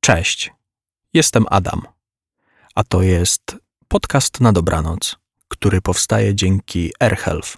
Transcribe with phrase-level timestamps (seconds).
[0.00, 0.52] Cześć,
[1.14, 1.82] jestem Adam,
[2.74, 3.56] a to jest
[3.88, 5.16] podcast na dobranoc,
[5.48, 7.56] który powstaje dzięki AirHealth,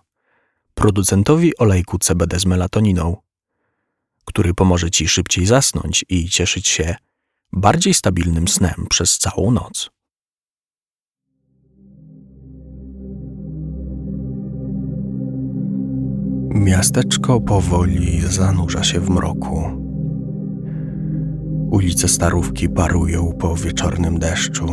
[0.74, 3.16] producentowi olejku CBD z melatoniną,
[4.24, 6.96] który pomoże Ci szybciej zasnąć i cieszyć się
[7.52, 9.90] bardziej stabilnym snem przez całą noc.
[16.54, 19.81] Miasteczko powoli zanurza się w mroku.
[21.72, 24.66] Ulice Starówki parują po wieczornym deszczu.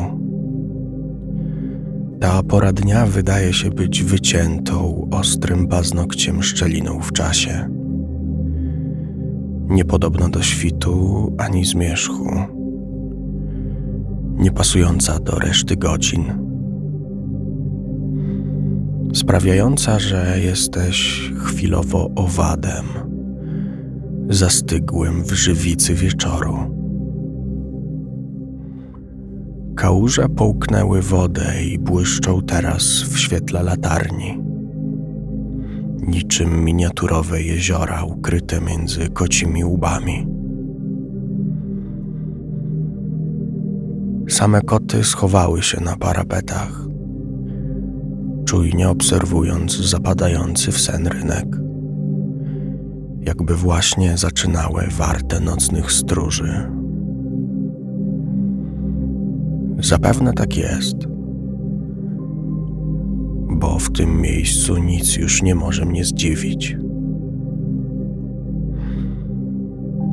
[2.20, 7.70] Ta pora dnia wydaje się być wyciętą ostrym paznokciem szczeliną w czasie.
[9.70, 12.30] Niepodobna do świtu ani zmierzchu.
[14.38, 16.24] Niepasująca do reszty godzin
[19.14, 22.86] sprawiająca, że jesteś chwilowo owadem,
[24.30, 26.79] zastygłym w żywicy wieczoru.
[29.80, 34.44] Kałuże połknęły wodę i błyszczą teraz w świetle latarni,
[36.08, 40.28] niczym miniaturowe jeziora ukryte między kocimi łbami.
[44.30, 46.86] Same koty schowały się na parapetach
[48.46, 51.58] czujnie obserwując zapadający w sen rynek.
[53.20, 56.79] Jakby właśnie zaczynały warte nocnych stróży.
[59.82, 60.96] Zapewne tak jest,
[63.50, 66.78] bo w tym miejscu nic już nie może mnie zdziwić.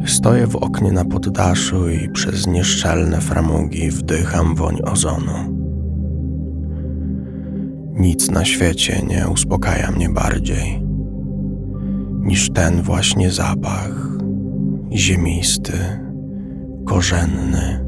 [0.07, 5.57] Stoję w oknie na poddaszu i przez nieszczelne framugi wdycham woń ozonu.
[7.99, 10.87] Nic na świecie nie uspokaja mnie bardziej
[12.27, 14.09] niż ten właśnie zapach
[14.93, 15.73] ziemisty,
[16.87, 17.86] korzenny,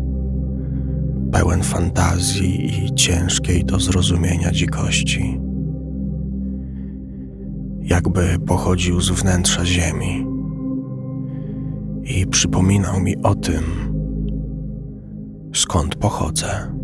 [1.33, 5.41] pełen fantazji i ciężkiej do zrozumienia dzikości.
[7.81, 10.27] Jakby pochodził z wnętrza ziemi
[12.05, 13.62] i przypominał mi o tym,
[15.55, 16.78] skąd pochodzę.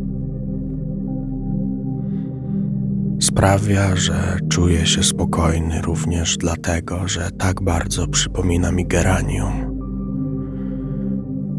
[3.20, 9.73] Sprawia, że czuję się spokojny również dlatego, że tak bardzo przypomina mi geranium,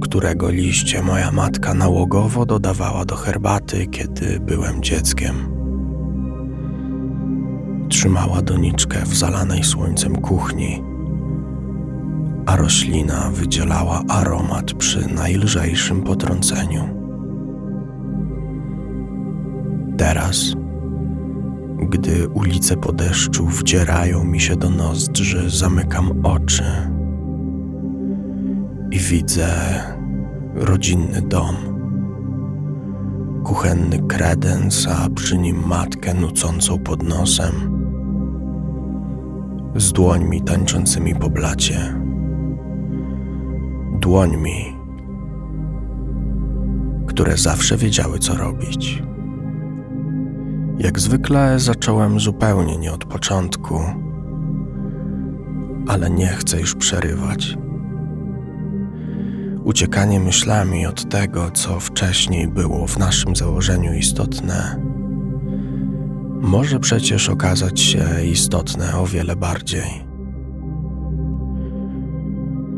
[0.01, 5.35] którego liście moja matka nałogowo dodawała do herbaty, kiedy byłem dzieckiem.
[7.89, 10.83] Trzymała doniczkę w zalanej słońcem kuchni,
[12.45, 16.89] a roślina wydzielała aromat przy najlżejszym potrąceniu.
[19.97, 20.56] Teraz
[21.79, 26.94] gdy ulice po deszczu wdzierają mi się do nozdrzy, zamykam oczy
[28.91, 29.47] i widzę
[30.53, 31.56] rodzinny dom.
[33.44, 37.53] Kuchenny kredens, a przy nim matkę nucącą pod nosem,
[39.75, 41.95] z dłońmi tańczącymi po blacie.
[44.00, 44.75] Dłońmi,
[47.07, 49.03] które zawsze wiedziały, co robić.
[50.78, 53.79] Jak zwykle zacząłem zupełnie nie od początku,
[55.88, 57.57] ale nie chcę już przerywać.
[59.65, 64.81] Uciekanie myślami od tego, co wcześniej było w naszym założeniu istotne,
[66.41, 70.05] może przecież okazać się istotne o wiele bardziej.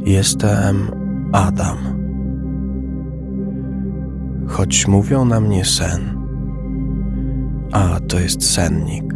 [0.05, 0.91] Jestem
[1.31, 1.77] Adam.
[4.47, 6.17] Choć mówią na mnie sen
[7.71, 9.13] a to jest sennik,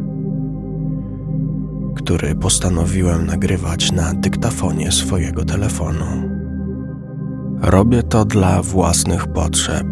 [1.96, 6.31] który postanowiłem nagrywać na dyktafonie swojego telefonu.
[7.62, 9.88] Robię to dla własnych potrzeb.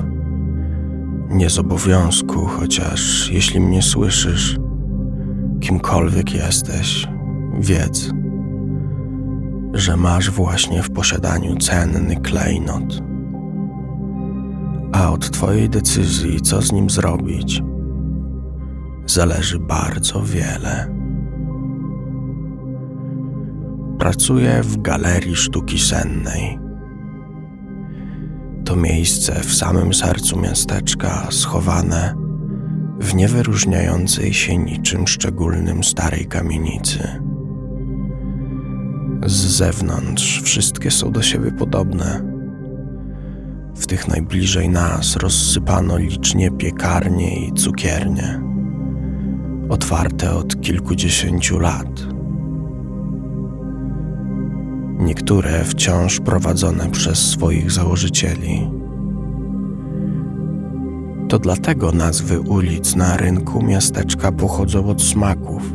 [1.30, 4.58] Nie z obowiązku, chociaż jeśli mnie słyszysz,
[5.60, 7.08] kimkolwiek jesteś,
[7.60, 8.12] wiedz,
[9.74, 13.04] że masz właśnie w posiadaniu cenny klejnot.
[14.92, 17.64] A od Twojej decyzji, co z nim zrobić,
[19.06, 20.96] zależy bardzo wiele.
[24.00, 26.69] Pracuję w Galerii Sztuki Sennej.
[28.70, 32.16] To miejsce w samym sercu miasteczka, schowane
[33.00, 37.22] w niewyróżniającej się niczym szczególnym starej kamienicy.
[39.26, 42.22] Z zewnątrz wszystkie są do siebie podobne.
[43.76, 48.42] W tych najbliżej nas rozsypano licznie piekarnie i cukiernie
[49.70, 52.09] otwarte od kilkudziesięciu lat.
[55.00, 58.72] Niektóre wciąż prowadzone przez swoich założycieli,
[61.30, 65.74] To dlatego nazwy ulic na rynku miasteczka pochodzą od smaków.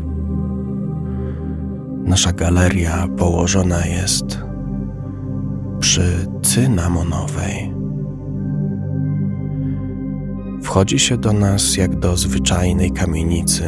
[2.05, 4.39] Nasza galeria położona jest
[5.81, 7.75] przy cynamonowej.
[10.63, 13.65] Wchodzi się do nas jak do zwyczajnej kamienicy,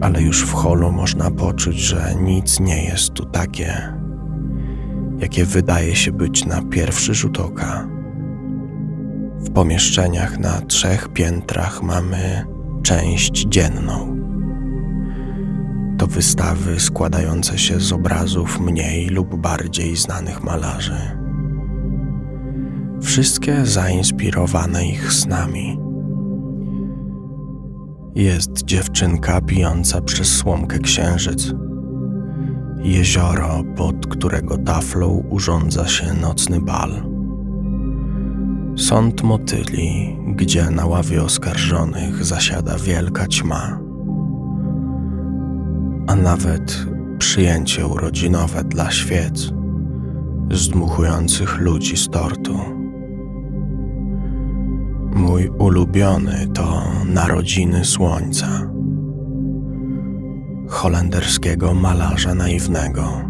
[0.00, 3.94] ale już w holu można poczuć, że nic nie jest tu takie,
[5.18, 7.88] jakie wydaje się być na pierwszy rzut oka.
[9.38, 12.44] W pomieszczeniach na trzech piętrach mamy
[12.82, 14.16] część dzienną.
[15.98, 21.18] To wystawy składające się z obrazów mniej lub bardziej znanych malarzy.
[23.02, 25.85] Wszystkie zainspirowane ich snami.
[28.16, 31.52] Jest dziewczynka pijąca przez słomkę księżyc.
[32.82, 36.90] Jezioro, pod którego taflą urządza się nocny bal.
[38.76, 43.80] Sąd motyli, gdzie na ławie oskarżonych zasiada wielka ćma.
[46.06, 46.86] A nawet
[47.18, 49.52] przyjęcie urodzinowe dla świec,
[50.50, 52.58] zdmuchujących ludzi z tortu.
[55.16, 58.70] Mój ulubiony to Narodziny Słońca,
[60.68, 63.22] holenderskiego malarza naiwnego.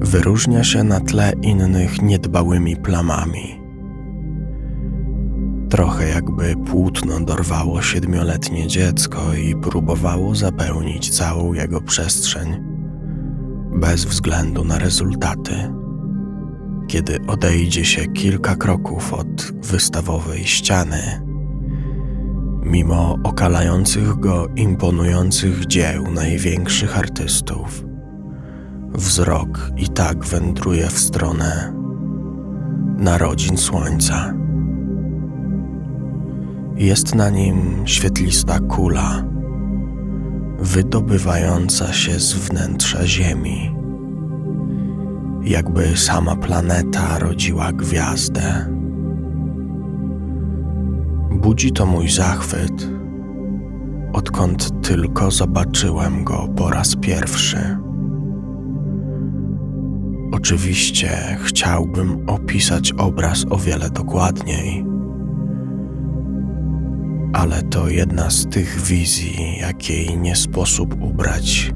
[0.00, 3.60] Wyróżnia się na tle innych niedbałymi plamami.
[5.70, 12.64] Trochę jakby płótno dorwało siedmioletnie dziecko i próbowało zapełnić całą jego przestrzeń,
[13.72, 15.85] bez względu na rezultaty
[16.86, 21.22] kiedy odejdzie się kilka kroków od wystawowej ściany,
[22.62, 27.84] mimo okalających go imponujących dzieł największych artystów,
[28.94, 31.72] wzrok i tak wędruje w stronę
[32.98, 34.34] narodzin słońca.
[36.76, 39.24] Jest na nim świetlista kula,
[40.58, 43.75] wydobywająca się z wnętrza Ziemi
[45.46, 48.66] jakby sama planeta rodziła gwiazdę.
[51.30, 52.88] Budzi to mój zachwyt,
[54.12, 57.78] odkąd tylko zobaczyłem go po raz pierwszy.
[60.32, 64.84] Oczywiście chciałbym opisać obraz o wiele dokładniej,
[67.32, 71.72] ale to jedna z tych wizji, jakiej nie sposób ubrać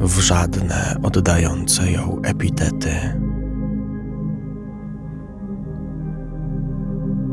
[0.00, 2.90] w żadne oddające ją epitety.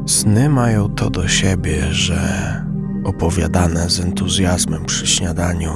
[0.05, 2.19] Sny mają to do siebie, że
[3.03, 5.71] opowiadane z entuzjazmem przy śniadaniu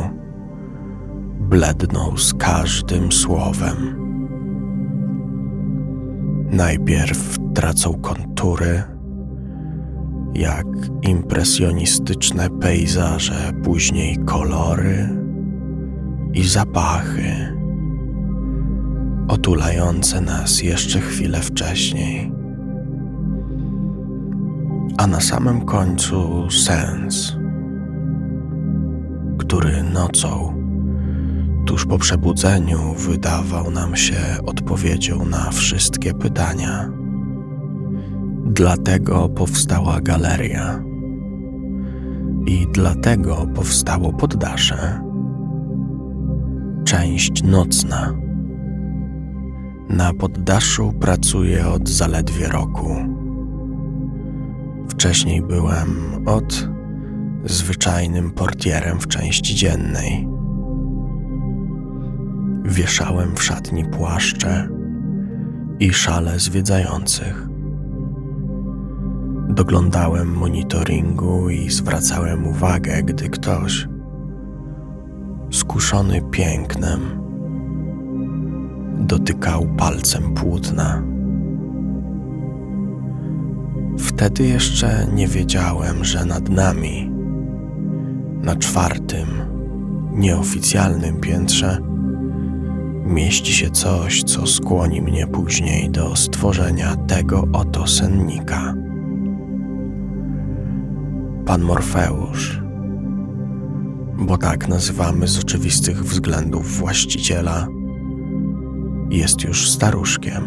[1.40, 4.08] bledną z każdym słowem.
[6.52, 8.84] Najpierw tracą kontury,
[10.34, 10.68] jak
[11.02, 15.27] impresjonistyczne pejzaże, później kolory
[16.34, 17.58] i zapachy
[19.28, 22.32] otulające nas jeszcze chwilę wcześniej.
[24.98, 27.38] A na samym końcu sens,
[29.38, 30.54] który nocą,
[31.66, 36.90] tuż po przebudzeniu, wydawał nam się odpowiedzią na wszystkie pytania.
[38.46, 40.84] Dlatego powstała galeria.
[42.48, 45.07] I dlatego powstało poddasze
[46.88, 48.14] część nocna.
[49.90, 52.96] Na poddaszu pracuję od zaledwie roku.
[54.90, 55.88] Wcześniej byłem
[56.26, 56.70] od
[57.46, 60.28] zwyczajnym portierem w części dziennej.
[62.64, 64.70] Wieszałem w szatni płaszcze
[65.80, 67.48] i szale zwiedzających.
[69.50, 73.88] Doglądałem monitoringu i zwracałem uwagę, gdy ktoś
[75.52, 77.00] skuszony pięknem,
[79.00, 81.04] dotykał palcem płótna.
[83.98, 87.12] Wtedy jeszcze nie wiedziałem, że nad nami,
[88.42, 89.28] na czwartym,
[90.14, 91.78] nieoficjalnym piętrze,
[93.06, 98.74] mieści się coś, co skłoni mnie później do stworzenia tego oto sennika.
[101.46, 102.67] Pan Morfeusz
[104.20, 107.68] bo tak nazywamy z oczywistych względów właściciela,
[109.10, 110.44] jest już staruszkiem.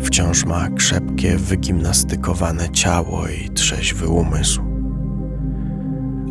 [0.00, 4.62] Wciąż ma krzepkie, wygimnastykowane ciało i trzeźwy umysł.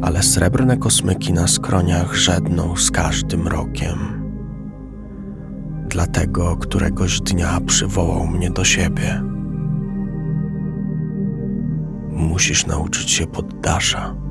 [0.01, 4.25] Ale srebrne kosmyki na skroniach żedną z każdym rokiem.
[5.89, 9.21] dlatego któregoś dnia przywołał mnie do siebie.
[12.11, 14.24] Musisz nauczyć się poddasza.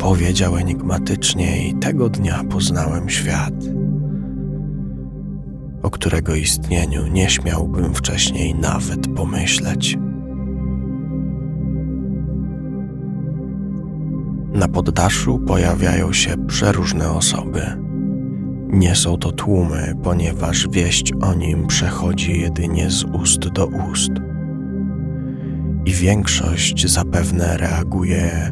[0.00, 3.54] Powiedział enigmatycznie i tego dnia poznałem świat,
[5.82, 9.98] o którego istnieniu nie śmiałbym wcześniej nawet pomyśleć.
[14.52, 17.62] Na poddaszu pojawiają się przeróżne osoby.
[18.68, 24.10] Nie są to tłumy, ponieważ wieść o nim przechodzi jedynie z ust do ust.
[25.84, 28.50] I większość zapewne reaguje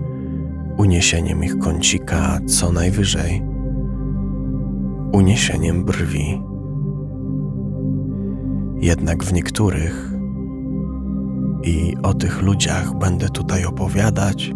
[0.79, 3.43] uniesieniem ich kącika, co najwyżej
[5.13, 6.43] uniesieniem brwi.
[8.81, 10.13] Jednak w niektórych,
[11.63, 14.53] i o tych ludziach będę tutaj opowiadać,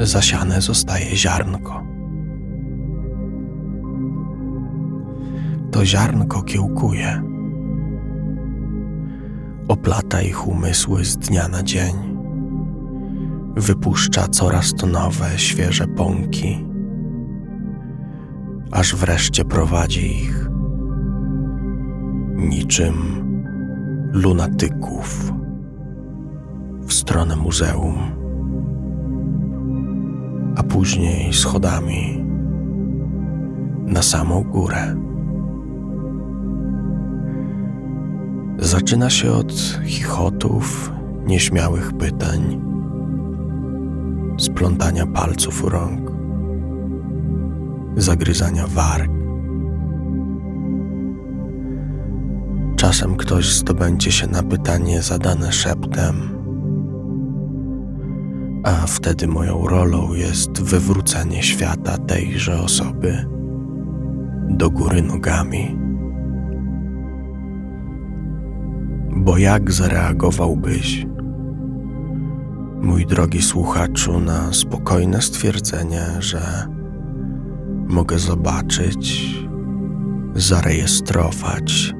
[0.00, 1.82] zasiane zostaje ziarnko.
[5.70, 7.22] To ziarnko kiełkuje,
[9.68, 12.09] oplata ich umysły z dnia na dzień,
[13.56, 16.66] wypuszcza coraz to nowe, świeże pąki,
[18.70, 20.48] aż wreszcie prowadzi ich
[22.36, 22.94] niczym
[24.12, 25.32] lunatyków
[26.80, 28.20] w stronę muzeum
[30.56, 32.24] a później schodami
[33.86, 34.96] na samą górę.
[38.58, 39.52] Zaczyna się od
[39.84, 40.92] chichotów,
[41.26, 42.60] nieśmiałych pytań,
[44.42, 46.10] splątania palców rąk,
[47.96, 49.10] zagryzania warg.
[52.76, 56.40] Czasem ktoś zdobędzie się na pytanie zadane szeptem
[58.62, 63.26] a wtedy moją rolą jest wywrócenie świata tejże osoby
[64.48, 65.78] do góry nogami.
[69.16, 71.06] Bo jak zareagowałbyś,
[72.82, 76.66] mój drogi słuchaczu, na spokojne stwierdzenie, że
[77.88, 79.34] mogę zobaczyć,
[80.34, 81.94] zarejestrować,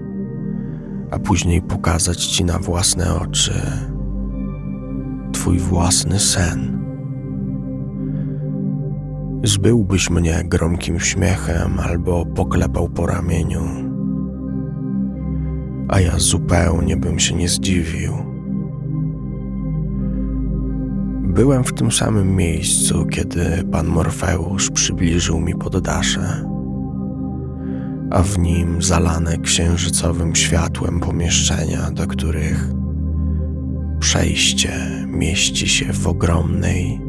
[1.10, 3.62] a później pokazać ci na własne oczy
[5.32, 6.80] Twój własny sen.
[9.44, 13.62] Zbyłbyś mnie gromkim śmiechem albo poklepał po ramieniu,
[15.88, 18.29] a ja zupełnie bym się nie zdziwił.
[21.34, 26.44] Byłem w tym samym miejscu, kiedy pan Morfeusz przybliżył mi poddasze,
[28.10, 32.68] a w nim zalane księżycowym światłem pomieszczenia, do których
[34.00, 34.72] Przejście
[35.06, 37.00] mieści się w ogromnej,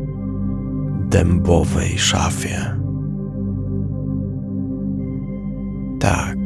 [1.10, 2.78] dębowej szafie.
[6.00, 6.38] Tak,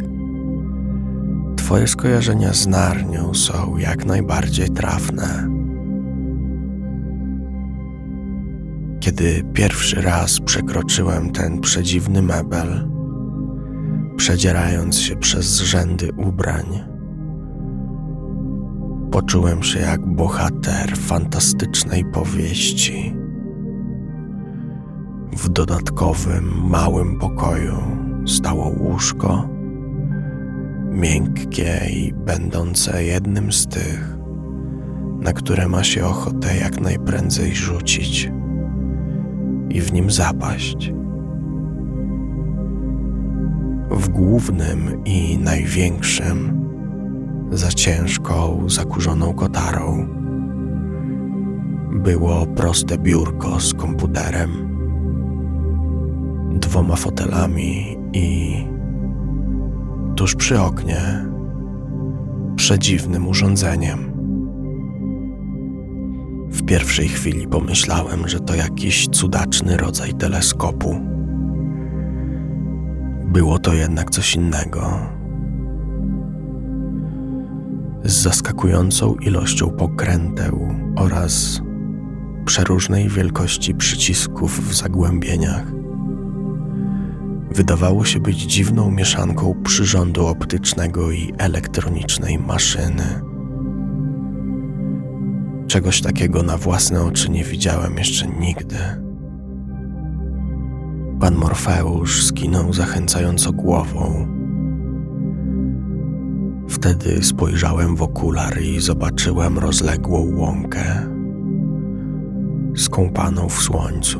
[1.55, 5.54] Twoje skojarzenia z Narnią są jak najbardziej trafne.
[9.05, 12.89] Kiedy pierwszy raz przekroczyłem ten przedziwny mebel,
[14.17, 16.65] przedzierając się przez rzędy ubrań,
[19.11, 23.15] Poczułem się jak bohater fantastycznej powieści.
[25.37, 27.77] W dodatkowym, małym pokoju
[28.25, 29.49] stało łóżko,
[30.91, 34.17] miękkie i będące jednym z tych,
[35.19, 38.31] na które ma się ochotę jak najprędzej rzucić
[39.69, 40.93] i w nim zapaść.
[43.91, 46.65] W głównym i największym
[47.51, 50.07] za ciężką, zakurzoną kotarą.
[51.91, 54.51] Było proste biurko z komputerem,
[56.59, 58.55] dwoma fotelami i
[60.15, 61.25] tuż przy oknie
[62.55, 64.14] przedziwnym urządzeniem.
[66.49, 71.01] W pierwszej chwili pomyślałem, że to jakiś cudaczny rodzaj teleskopu.
[73.25, 75.15] Było to jednak coś innego
[78.05, 81.61] z zaskakującą ilością pokręteł oraz
[82.45, 85.65] przeróżnej wielkości przycisków w zagłębieniach.
[87.51, 93.21] Wydawało się być dziwną mieszanką przyrządu optycznego i elektronicznej maszyny.
[95.75, 98.75] Czegoś takiego na własne oczy nie widziałem jeszcze nigdy.
[101.19, 104.27] Pan Morfeusz skinął zachęcająco głową
[106.69, 111.07] Wtedy spojrzałem w okular i zobaczyłem rozległą łąkę,
[112.75, 114.19] skąpaną w słońcu.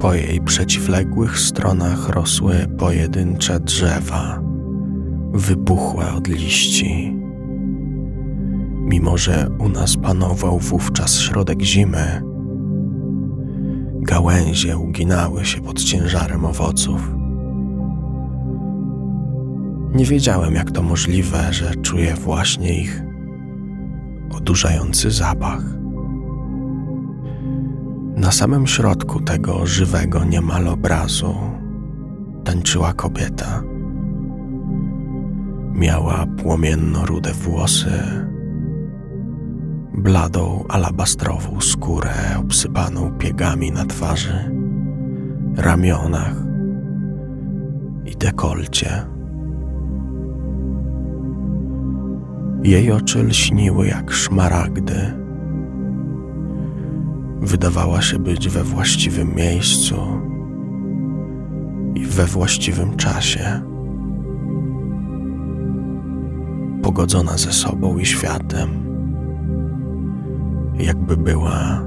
[0.00, 4.40] Po jej przeciwległych stronach rosły pojedyncze drzewa,
[5.32, 7.21] wybuchłe od liści.
[8.92, 12.22] Mimo, że u nas panował wówczas środek zimy,
[14.02, 17.14] gałęzie uginały się pod ciężarem owoców.
[19.94, 23.02] Nie wiedziałem, jak to możliwe, że czuję właśnie ich
[24.30, 25.64] odurzający zapach.
[28.16, 31.34] Na samym środku tego żywego niemal obrazu
[32.44, 33.62] tańczyła kobieta.
[35.74, 38.22] Miała płomienno-rude włosy,
[39.94, 44.50] bladą alabastrową skórę obsypaną piegami na twarzy,
[45.56, 46.34] ramionach
[48.06, 49.06] i dekolcie.
[52.62, 54.94] Jej oczy lśniły jak szmaragdy.
[57.40, 59.96] Wydawała się być we właściwym miejscu
[61.94, 63.62] i we właściwym czasie.
[66.82, 68.91] Pogodzona ze sobą i światem,
[70.78, 71.82] jakby była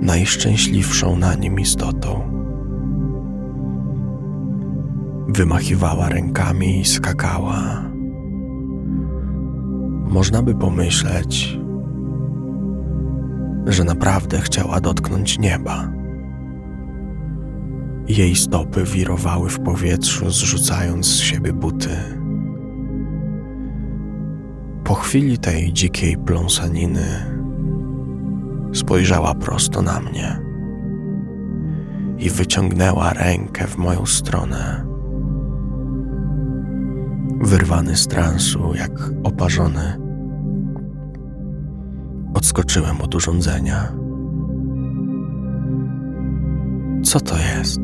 [0.00, 2.32] najszczęśliwszą na nim istotą.
[5.28, 7.86] Wymachiwała rękami i skakała
[10.16, 11.58] można by pomyśleć,
[13.66, 15.92] że naprawdę chciała dotknąć nieba.
[18.08, 21.96] Jej stopy wirowały w powietrzu, zrzucając z siebie buty.
[24.84, 27.06] Po chwili tej dzikiej pląsaniny
[28.72, 30.40] spojrzała prosto na mnie
[32.18, 34.86] i wyciągnęła rękę w moją stronę.
[37.40, 40.00] Wyrwany z transu, jak oparzony,
[42.34, 43.92] odskoczyłem od urządzenia.
[47.04, 47.80] Co to jest?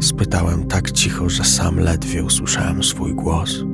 [0.00, 3.64] Spytałem tak cicho, że sam ledwie usłyszałem swój głos.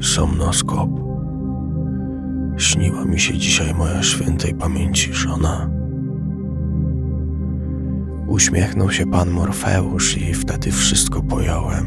[0.00, 1.03] Somnoskop.
[2.56, 5.70] Śniła mi się dzisiaj moja świętej pamięci żona.
[8.26, 11.86] Uśmiechnął się pan Morfeusz i wtedy wszystko pojąłem.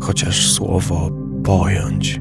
[0.00, 1.10] Chociaż słowo
[1.44, 2.20] pojąć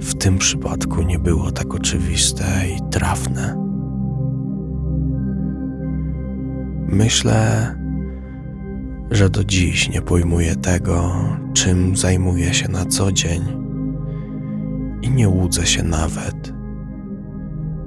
[0.00, 2.44] w tym przypadku nie było tak oczywiste
[2.76, 3.56] i trafne.
[6.88, 7.74] Myślę,
[9.10, 11.14] że do dziś nie pojmuję tego,
[11.52, 13.61] czym zajmuję się na co dzień
[15.02, 16.52] i nie łudzę się nawet,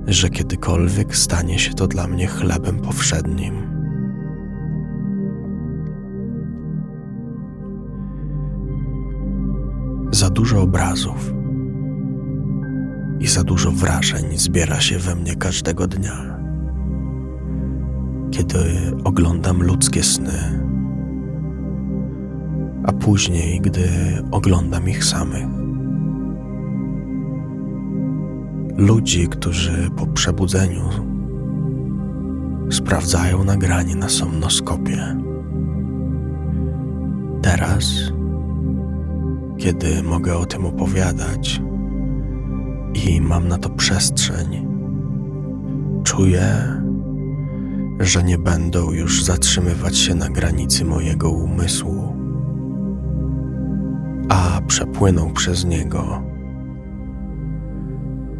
[0.08, 3.54] że kiedykolwiek stanie się to dla mnie chlebem powszednim.
[10.12, 11.34] Za dużo obrazów
[13.20, 16.40] i za dużo wrażeń zbiera się we mnie każdego dnia.
[18.32, 18.58] Kiedy
[19.04, 20.66] oglądam ludzkie sny,
[22.84, 23.88] a później, gdy
[24.32, 25.65] oglądam ich samych.
[28.78, 30.84] Ludzi, którzy po przebudzeniu
[32.72, 35.16] sprawdzają nagranie na somnoskopie.
[37.42, 37.86] Teraz,
[39.58, 41.62] kiedy mogę o tym opowiadać,
[42.96, 44.68] i mam na to przestrzeń.
[46.04, 46.46] Czuję,
[48.00, 52.16] że nie będą już zatrzymywać się na granicy mojego umysłu,
[54.30, 56.22] a przepłyną przez niego,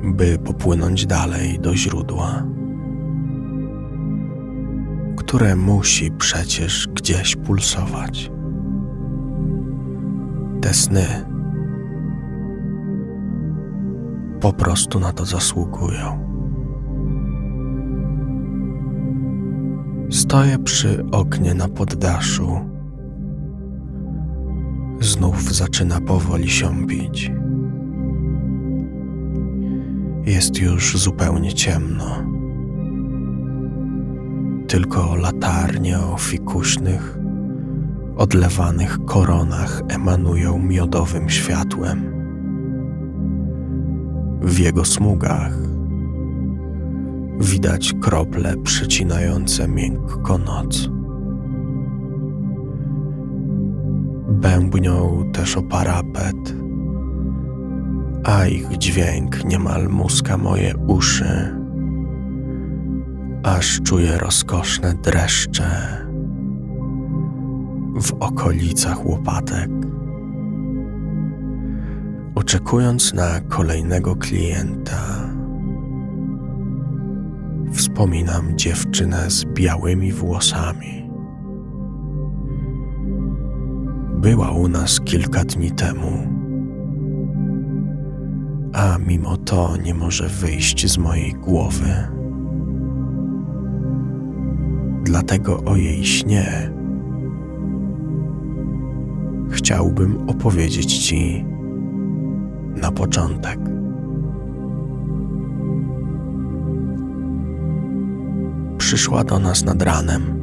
[0.06, 2.44] by popłynąć dalej do źródła,
[5.18, 8.32] które musi przecież gdzieś pulsować.
[10.62, 11.26] Te sny
[14.42, 16.26] po prostu na to zasługują.
[20.12, 22.60] Stoję przy oknie na poddaszu.
[25.00, 27.32] Znów zaczyna powoli siąpić.
[30.26, 32.24] Jest już zupełnie ciemno.
[34.68, 37.18] Tylko latarnie o fikuśnych,
[38.18, 42.16] odlewanych koronach emanują miodowym światłem
[44.42, 45.58] w jego smugach
[47.40, 50.90] widać krople przecinające miękko noc.
[54.30, 56.56] Bębnią też o parapet,
[58.26, 61.56] a ich dźwięk niemal muska moje uszy,
[63.44, 65.68] aż czuję rozkoszne dreszcze.
[68.02, 69.70] W okolicach łopatek.
[72.36, 75.26] Oczekując na kolejnego klienta,
[77.76, 81.10] Wspominam dziewczynę z białymi włosami.
[84.16, 86.35] Była u nas kilka dni temu,
[88.76, 92.08] a mimo to nie może wyjść z mojej głowy.
[95.04, 96.72] Dlatego o jej śnie
[99.50, 101.46] chciałbym opowiedzieć Ci
[102.82, 103.60] na początek.
[108.78, 110.42] Przyszła do nas nad ranem,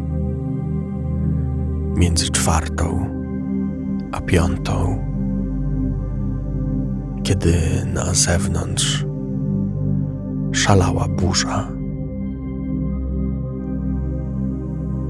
[1.97, 3.07] między czwartą
[4.13, 4.99] a piątą,
[7.23, 7.55] kiedy
[7.95, 9.07] na zewnątrz
[10.53, 11.69] szalała burza.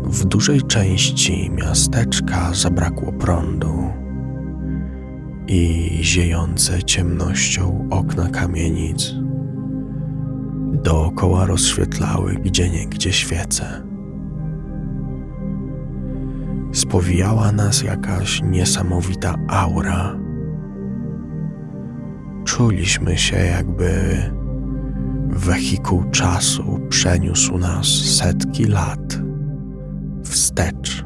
[0.05, 3.91] W dużej części miasteczka zabrakło prądu
[5.49, 9.15] i ziejące ciemnością okna kamienic
[10.73, 13.83] dookoła rozświetlały gdzieniegdzie świece.
[16.73, 20.22] Spowijała nas jakaś niesamowita aura.
[22.45, 23.91] Czuliśmy się, jakby
[25.29, 29.19] wehikuł czasu przeniósł nas setki lat
[30.25, 31.05] wstecz.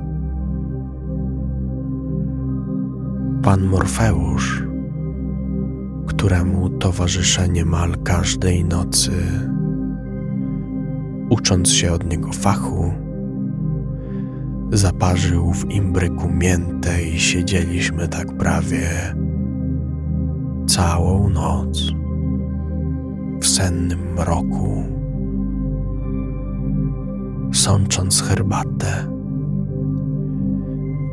[3.43, 4.63] Pan Morfeusz,
[6.07, 9.13] któremu towarzyszę niemal każdej nocy,
[11.31, 12.93] ucząc się od niego fachu,
[14.73, 18.89] zaparzył w imbryku miętę i siedzieliśmy tak prawie
[20.67, 21.93] całą noc
[23.41, 24.85] w sennym mroku,
[27.53, 29.07] sącząc herbatę,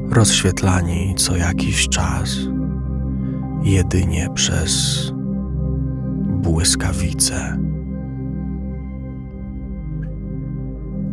[0.10, 2.38] rozświetlani co jakiś czas
[3.64, 5.14] jedynie przez
[6.42, 7.58] błyskawice.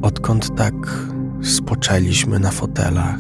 [0.03, 0.75] Odkąd tak
[1.43, 3.19] spoczęliśmy na fotelach,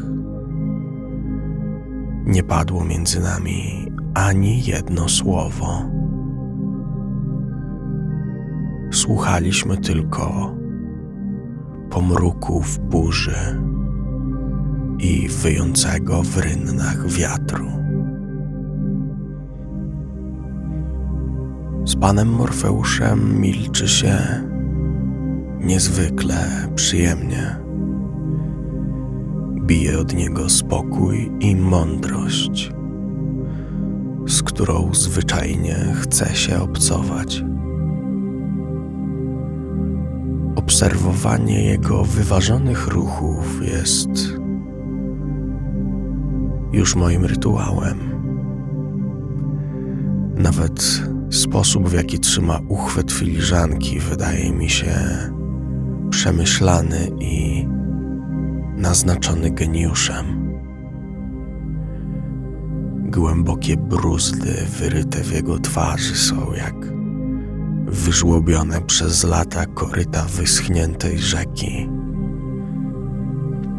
[2.26, 5.82] nie padło między nami ani jedno słowo.
[8.90, 10.54] Słuchaliśmy tylko
[11.90, 13.60] pomruków burzy
[14.98, 17.66] i wyjącego w rynnach wiatru.
[21.84, 24.16] Z panem Morfeuszem milczy się
[25.60, 27.56] niezwykle przyjemnie.
[29.66, 32.72] Bije od niego spokój i mądrość,
[34.30, 37.44] z którą zwyczajnie chce się obcować.
[40.56, 44.08] Obserwowanie jego wyważonych ruchów jest
[46.72, 47.98] już moim rytuałem.
[50.36, 54.94] Nawet sposób, w jaki trzyma uchwyt filiżanki, wydaje mi się
[56.10, 57.66] przemyślany i
[58.76, 60.39] naznaczony geniuszem.
[63.10, 66.74] Głębokie bruzdy wyryte w jego twarzy są jak
[67.86, 71.88] wyżłobione przez lata koryta wyschniętej rzeki.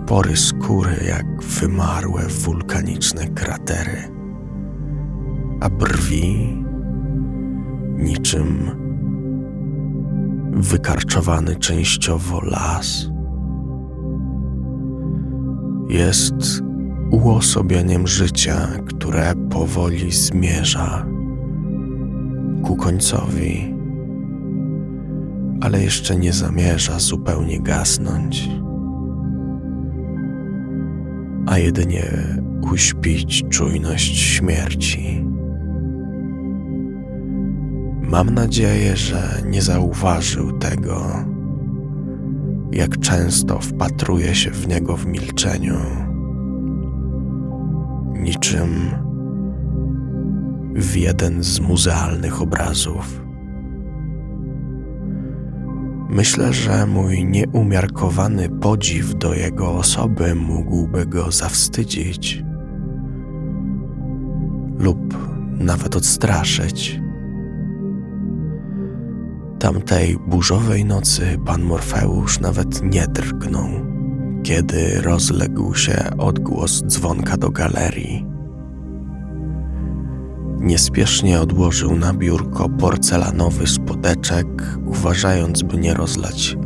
[0.08, 4.12] Pory skóry jak wymarłe wulkaniczne kratery,
[5.60, 6.64] a brwi
[7.98, 8.72] niczym
[10.52, 13.10] wykarczowany częściowo las.
[15.90, 16.71] Jest
[17.12, 21.06] uosobieniem życia, które powoli zmierza
[22.64, 23.76] ku końcowi,
[25.62, 28.50] ale jeszcze nie zamierza zupełnie gasnąć,
[31.46, 32.04] a jedynie
[32.72, 35.26] uśpić czujność śmierci.
[38.02, 41.26] Mam nadzieję, że nie zauważył tego,
[42.72, 45.76] jak często wpatruje się w niego w milczeniu,
[48.22, 48.92] niczym
[50.76, 53.22] w jeden z muzealnych obrazów.
[56.10, 62.44] Myślę, że mój nieumiarkowany podziw do jego osoby mógłby go zawstydzić
[64.80, 65.18] lub
[65.60, 67.02] nawet odstraszyć.
[69.60, 73.70] Tamtej burzowej nocy pan Morfeusz nawet nie drgnął,
[74.44, 78.26] kiedy rozległ się odgłos dzwonka do galerii.
[80.60, 86.58] Niespiesznie odłożył na biurko porcelanowy spodeczek, uważając, by nie rozlać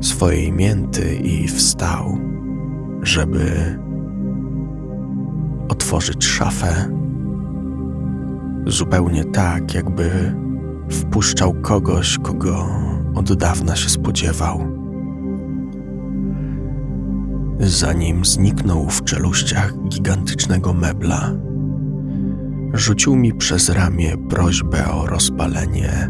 [0.00, 2.18] swojej mięty i wstał,
[3.02, 3.78] żeby
[5.68, 6.88] otworzyć szafę.
[8.66, 10.34] Zupełnie tak, jakby
[10.90, 12.68] wpuszczał kogoś, kogo
[13.14, 14.79] od dawna się spodziewał.
[17.60, 21.32] Zanim zniknął w czeluściach gigantycznego mebla,
[22.72, 26.08] rzucił mi przez ramię prośbę o rozpalenie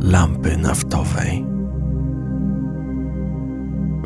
[0.00, 1.46] lampy naftowej.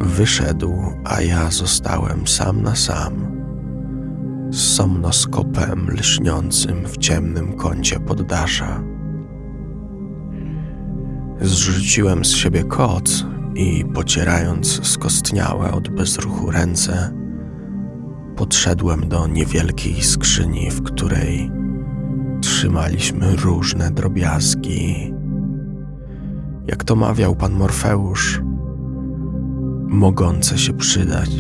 [0.01, 0.75] Wyszedł,
[1.05, 3.31] a ja zostałem sam na sam
[4.51, 8.83] z somnoskopem lśniącym w ciemnym kącie poddasza.
[11.41, 13.25] Zrzuciłem z siebie koc
[13.61, 17.15] i pocierając skostniałe od bezruchu ręce,
[18.37, 21.51] podszedłem do niewielkiej skrzyni, w której
[22.41, 25.15] trzymaliśmy różne drobiazgi.
[26.67, 28.41] Jak to mawiał pan Morfeusz,
[29.89, 31.31] mogące się przydać.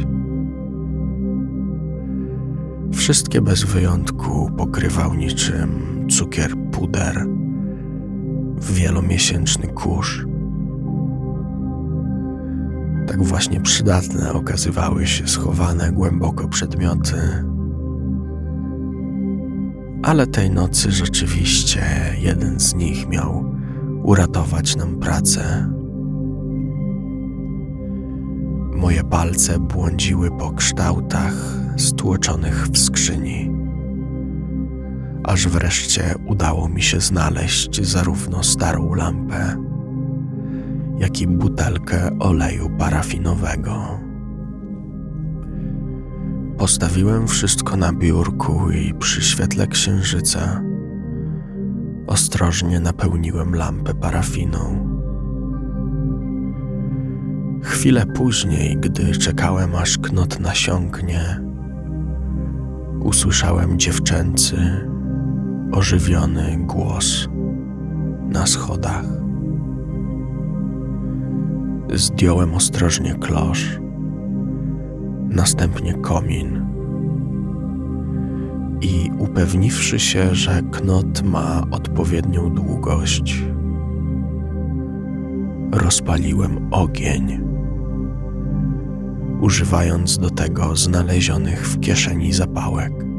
[2.92, 5.70] Wszystkie bez wyjątku pokrywał niczym
[6.10, 7.26] cukier puder
[8.60, 10.29] wielomiesięczny kurz.
[13.10, 17.44] Tak właśnie przydatne okazywały się schowane głęboko przedmioty.
[20.02, 21.82] Ale tej nocy rzeczywiście
[22.18, 23.44] jeden z nich miał
[24.02, 25.72] uratować nam pracę.
[28.76, 31.34] Moje palce błądziły po kształtach
[31.76, 33.50] stłoczonych w skrzyni,
[35.24, 39.69] aż wreszcie udało mi się znaleźć zarówno starą lampę,
[41.00, 44.00] jak i butelkę oleju parafinowego.
[46.58, 50.62] Postawiłem wszystko na biurku i przy świetle księżyca
[52.06, 54.90] ostrożnie napełniłem lampę parafiną.
[57.62, 61.40] Chwilę później, gdy czekałem aż knot nasiąknie,
[63.00, 64.56] usłyszałem dziewczęcy,
[65.72, 67.28] ożywiony głos
[68.28, 69.29] na schodach.
[71.94, 73.78] Zdjąłem ostrożnie klosz,
[75.28, 76.66] następnie komin
[78.80, 83.44] i upewniwszy się, że knot ma odpowiednią długość,
[85.72, 87.40] rozpaliłem ogień
[89.40, 93.09] używając do tego znalezionych w kieszeni zapałek.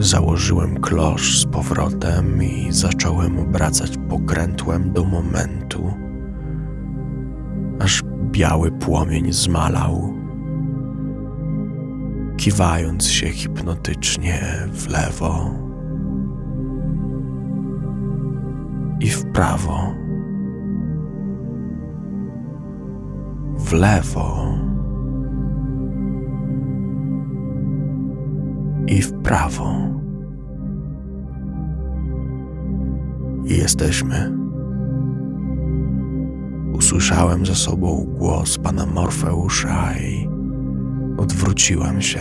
[0.00, 5.92] Założyłem klosz z powrotem i zacząłem obracać pokrętłem do momentu,
[7.80, 10.14] aż biały płomień zmalał,
[12.36, 15.54] kiwając się hipnotycznie w lewo
[19.00, 20.00] i w prawo.
[23.70, 24.58] w lewo
[28.90, 29.74] i w prawo.
[33.44, 34.32] I jesteśmy.
[36.72, 40.28] Usłyszałem za sobą głos pana Morfeusza i
[41.18, 42.20] odwróciłem się.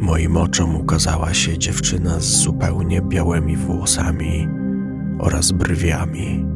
[0.00, 4.48] Moim oczom ukazała się dziewczyna z zupełnie białymi włosami
[5.18, 6.46] oraz brwiami.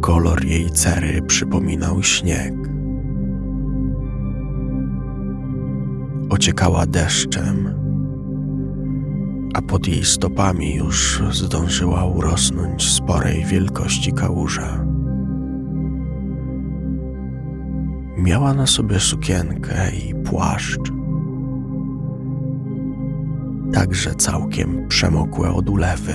[0.00, 2.71] Kolor jej cery przypominał śnieg.
[6.32, 7.74] Ociekała deszczem,
[9.54, 14.84] a pod jej stopami już zdążyła urosnąć sporej wielkości kałuża.
[18.18, 20.92] Miała na sobie sukienkę i płaszcz,
[23.72, 26.14] także całkiem przemokłe od ulewy.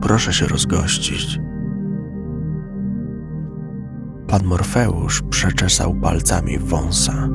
[0.00, 1.40] Proszę się rozgościć.
[4.30, 7.28] Pan Morfeusz przeczesał palcami wąsa.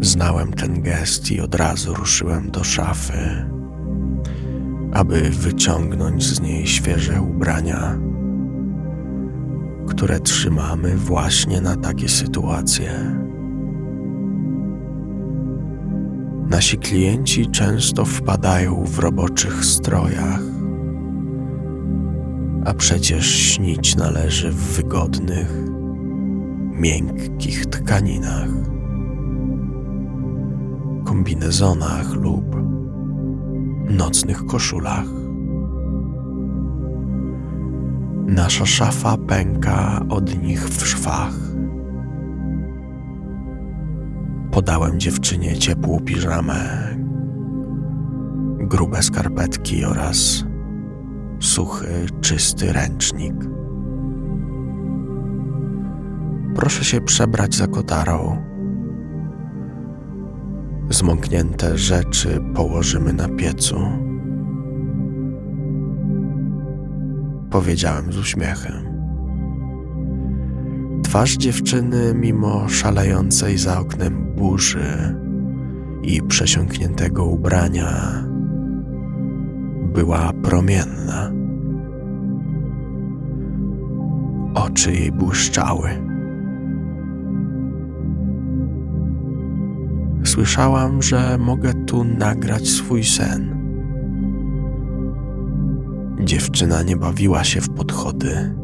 [0.00, 3.46] Znałem ten gest i od razu ruszyłem do szafy,
[4.92, 7.98] aby wyciągnąć z niej świeże ubrania,
[9.88, 13.16] które trzymamy właśnie na takie sytuacje.
[16.50, 20.51] Nasi klienci często wpadają w roboczych strojach,
[22.64, 25.52] a przecież śnić należy w wygodnych,
[26.72, 28.48] miękkich tkaninach,
[31.04, 32.56] kombinezonach lub
[33.90, 35.06] nocnych koszulach.
[38.26, 41.52] Nasza szafa pęka od nich w szwach
[44.52, 46.88] Podałem dziewczynie ciepłą piżamę,
[48.58, 50.44] grube skarpetki oraz
[51.42, 53.34] suchy, czysty ręcznik.
[56.54, 58.42] Proszę się przebrać za kotarą.
[60.90, 63.76] Zmoknięte rzeczy położymy na piecu.
[67.50, 68.92] Powiedziałem z uśmiechem.
[71.04, 75.16] Twarz dziewczyny, mimo szalejącej za oknem burzy
[76.02, 78.24] i przesiąkniętego ubrania,
[79.94, 81.32] była promienna.
[84.54, 85.88] Oczy jej błyszczały.
[90.24, 93.62] Słyszałam, że mogę tu nagrać swój sen.
[96.20, 98.54] Dziewczyna nie bawiła się w podchody.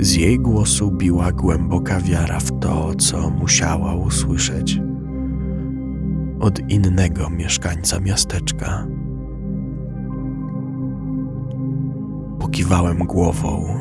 [0.00, 4.80] Z jej głosu biła głęboka wiara w to, co musiała usłyszeć
[6.42, 8.86] od innego mieszkańca miasteczka.
[12.38, 13.78] Pokiwałem głową,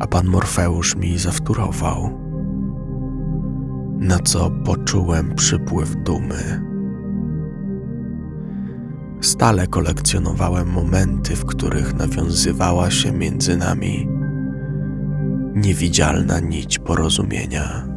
[0.00, 2.18] a pan Morfeusz mi zawtórował,
[3.98, 6.62] na co poczułem przypływ dumy.
[9.20, 14.08] Stale kolekcjonowałem momenty, w których nawiązywała się między nami
[15.54, 17.91] niewidzialna nić porozumienia.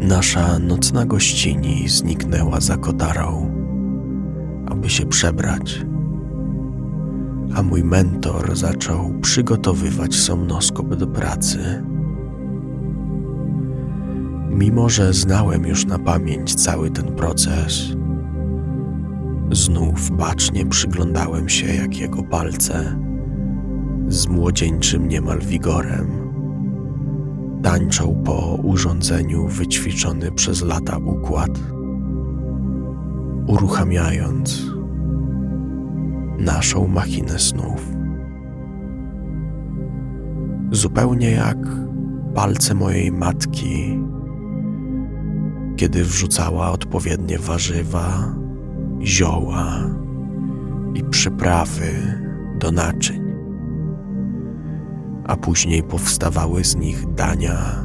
[0.00, 3.50] Nasza nocna gościni zniknęła za kotarą,
[4.66, 5.86] aby się przebrać,
[7.54, 11.84] a mój mentor zaczął przygotowywać somnoskop do pracy.
[14.50, 17.96] Mimo, że znałem już na pamięć cały ten proces,
[19.52, 22.98] znów bacznie przyglądałem się, jak jego palce
[24.08, 26.23] z młodzieńczym niemal wigorem
[27.64, 31.50] tańczą po urządzeniu wyćwiczony przez lata układ,
[33.46, 34.62] uruchamiając
[36.38, 37.88] naszą machinę snów.
[40.70, 41.58] Zupełnie jak
[42.34, 44.00] palce mojej matki,
[45.76, 48.34] kiedy wrzucała odpowiednie warzywa,
[49.02, 49.90] zioła
[50.94, 52.18] i przyprawy
[52.58, 53.23] do naczyń
[55.24, 57.84] a później powstawały z nich dania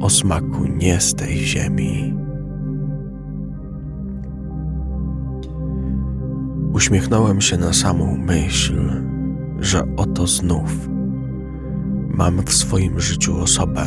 [0.00, 2.14] o smaku nie z tej ziemi.
[6.72, 9.02] Uśmiechnąłem się na samą myśl,
[9.60, 10.88] że oto znów
[12.08, 13.86] mam w swoim życiu osobę,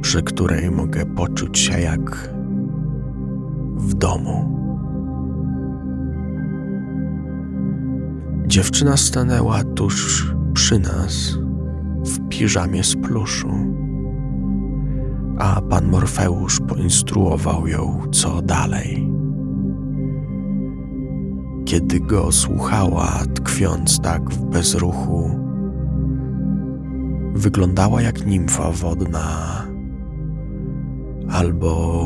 [0.00, 2.30] przy której mogę poczuć się jak
[3.76, 4.59] w domu.
[8.50, 11.38] Dziewczyna stanęła tuż przy nas
[12.04, 13.50] w piżamie z pluszu,
[15.38, 19.12] a pan Morfeusz poinstruował ją, co dalej.
[21.64, 25.30] Kiedy go słuchała, tkwiąc tak w bezruchu,
[27.34, 29.62] wyglądała jak nimfa wodna
[31.28, 32.04] albo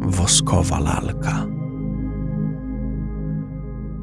[0.00, 1.51] woskowa lalka.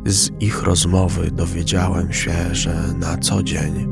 [0.05, 3.87] Z ich rozmowy dowiedziałem się, że na co dzień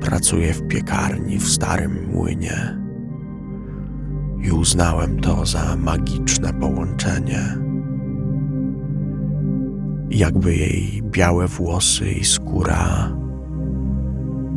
[0.00, 2.78] pracuje w piekarni w starym młynie
[4.42, 7.42] i uznałem to za magiczne połączenie.
[10.10, 13.12] Jakby jej białe włosy i skóra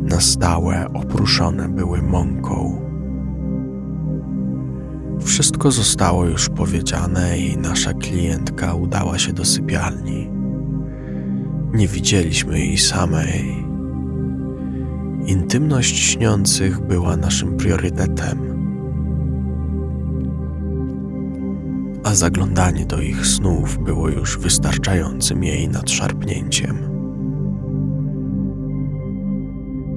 [0.02, 2.85] na stałe opruszone były mąką.
[5.24, 10.30] Wszystko zostało już powiedziane i nasza klientka udała się do sypialni.
[11.74, 13.66] Nie widzieliśmy jej samej.
[15.26, 18.56] Intymność śniących była naszym priorytetem,
[22.04, 26.78] a zaglądanie do ich snów było już wystarczającym jej nadszarpnięciem.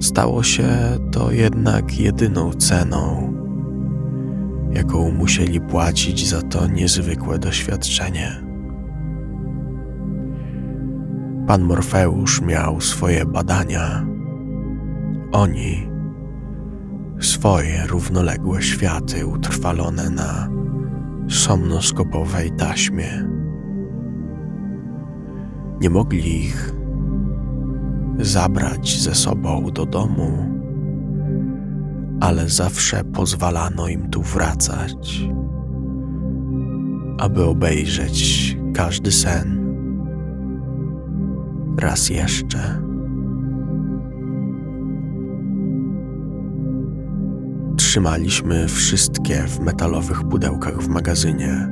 [0.02, 0.68] Stało się
[1.12, 3.34] to jednak jedyną ceną,
[4.72, 8.44] jaką musieli płacić za to niezwykłe doświadczenie.
[11.48, 14.06] Pan Morfeusz miał swoje badania,
[15.32, 15.90] oni
[17.20, 20.50] swoje równoległe światy utrwalone na
[21.30, 23.28] somnoskopowej taśmie.
[25.82, 26.74] Nie mogli ich
[28.20, 30.59] zabrać ze sobą do domu
[32.20, 35.24] ale zawsze pozwalano im tu wracać,
[37.18, 39.60] aby obejrzeć każdy sen
[41.78, 42.82] raz jeszcze.
[47.78, 51.70] Trzymaliśmy wszystkie w metalowych pudełkach w magazynie,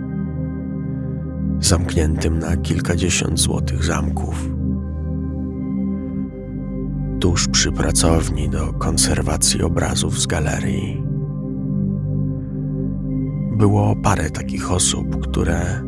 [1.60, 4.50] zamkniętym na kilkadziesiąt złotych zamków.
[7.20, 11.04] Tuż przy pracowni do konserwacji obrazów z galerii.
[13.58, 15.82] Było parę takich osób, które,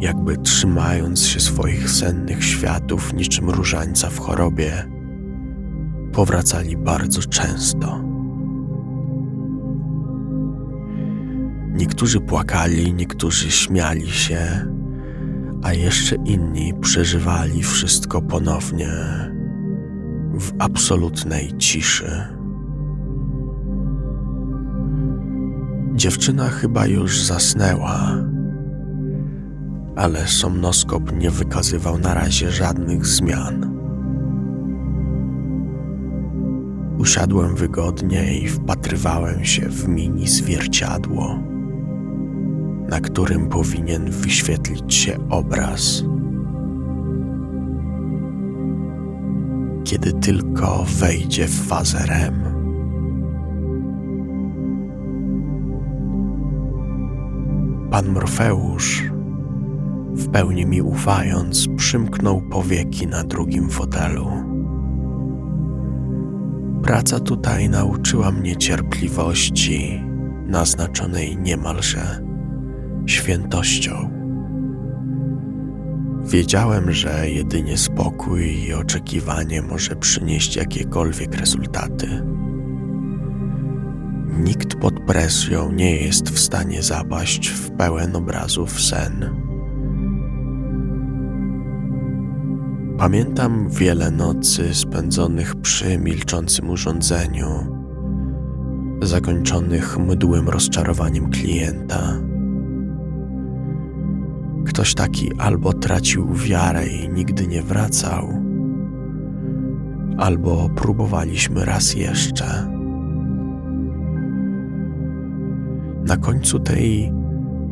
[0.00, 4.84] jakby trzymając się swoich sennych światów niczym różańca w chorobie,
[6.12, 8.00] powracali bardzo często.
[11.72, 14.38] Niektórzy płakali, niektórzy śmiali się,
[15.62, 18.88] a jeszcze inni przeżywali wszystko ponownie
[20.38, 22.26] w absolutnej ciszy.
[25.94, 28.24] Dziewczyna chyba już zasnęła,
[29.96, 33.78] ale somnoskop nie wykazywał na razie żadnych zmian.
[36.98, 41.38] Usiadłem wygodnie i wpatrywałem się w mini zwierciadło
[42.88, 46.04] na którym powinien wyświetlić się obraz.
[49.88, 52.42] Kiedy tylko wejdzie w fazę REM.
[57.90, 59.04] Pan Morfeusz,
[60.12, 64.26] w pełni mi ufając, przymknął powieki na drugim fotelu.
[66.82, 70.04] Praca tutaj nauczyła mnie cierpliwości,
[70.46, 72.22] naznaczonej niemalże
[73.06, 74.17] świętością.
[76.30, 82.22] Wiedziałem, że jedynie spokój i oczekiwanie może przynieść jakiekolwiek rezultaty.
[84.38, 89.30] Nikt pod presją nie jest w stanie zapaść w pełen obrazów sen.
[92.98, 97.48] Pamiętam wiele nocy spędzonych przy milczącym urządzeniu,
[99.02, 102.28] zakończonych mdłym rozczarowaniem klienta
[104.68, 108.42] Ktoś taki albo tracił wiarę i nigdy nie wracał,
[110.18, 112.70] albo próbowaliśmy raz jeszcze.
[116.04, 117.12] Na końcu tej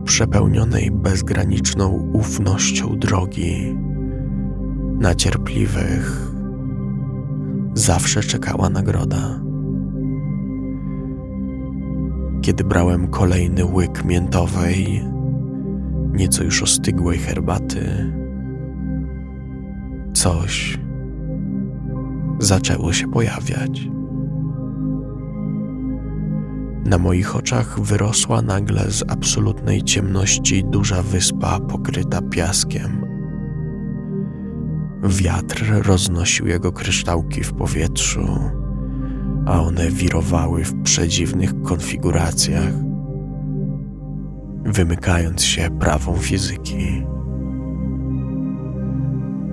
[0.04, 3.76] przepełnionej bezgraniczną ufnością drogi,
[5.00, 6.32] na cierpliwych,
[7.74, 9.40] zawsze czekała nagroda.
[12.42, 15.02] Kiedy brałem kolejny łyk miętowej,
[16.16, 18.12] nieco już ostygłej herbaty,
[20.12, 20.78] coś
[22.38, 23.88] zaczęło się pojawiać.
[26.84, 33.06] Na moich oczach wyrosła nagle z absolutnej ciemności duża wyspa pokryta piaskiem.
[35.02, 38.26] Wiatr roznosił jego kryształki w powietrzu,
[39.46, 42.85] a one wirowały w przedziwnych konfiguracjach
[44.66, 47.06] wymykając się prawom fizyki.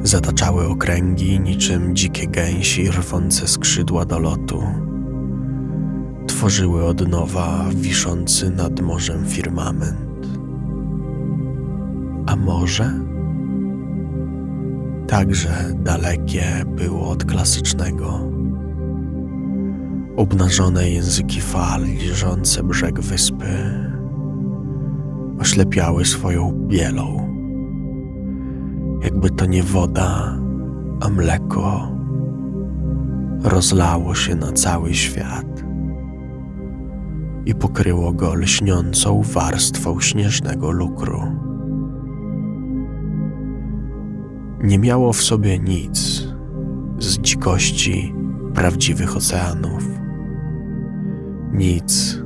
[0.04, 4.64] Zataczały okręgi niczym dzikie gęsi rwące skrzydła do lotu.
[6.28, 10.28] Tworzyły od nowa wiszący nad morzem firmament.
[12.28, 12.94] A morze?
[15.08, 18.20] Także dalekie było od klasycznego.
[20.18, 23.93] Obnażone języki fal liżące brzeg wyspy
[25.40, 27.30] oślepiały swoją bielą.
[29.04, 30.40] Jakby to nie woda,
[31.02, 31.92] a mleko
[33.44, 35.64] rozlało się na cały świat
[37.46, 41.22] i pokryło go lśniącą warstwą śnieżnego lukru.
[44.64, 46.28] Nie miało w sobie nic
[47.00, 48.16] z dzikości
[48.54, 49.88] prawdziwych oceanów,
[51.54, 52.23] nic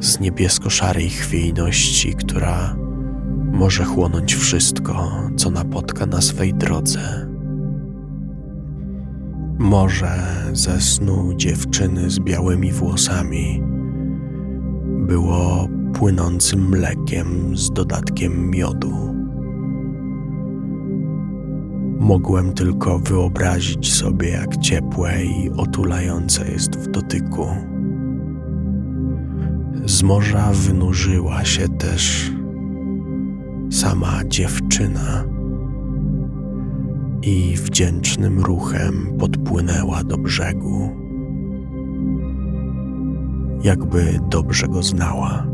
[0.00, 2.76] z niebiesko-szarej chwiejności, która
[3.52, 7.28] może chłonąć wszystko, co napotka na swej drodze.
[9.58, 10.16] Morze
[10.52, 13.62] ze snu dziewczyny z białymi włosami
[14.84, 19.14] było płynącym mlekiem z dodatkiem miodu.
[22.00, 27.46] Mogłem tylko wyobrazić sobie, jak ciepłe i otulające jest w dotyku.
[29.88, 32.32] Z morza wynurzyła się też
[33.70, 35.24] sama dziewczyna
[37.22, 40.90] i wdzięcznym ruchem podpłynęła do brzegu,
[43.62, 45.46] jakby dobrze go znała.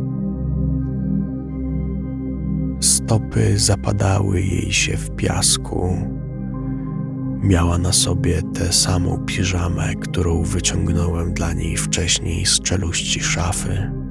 [2.81, 5.97] Stopy zapadały jej się w piasku.
[7.43, 14.04] Miała na sobie tę samą piżamę, którą wyciągnąłem dla niej wcześniej z czeluści szafy.